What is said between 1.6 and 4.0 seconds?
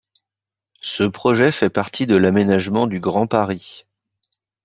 partie de l’aménagement du Grand Paris.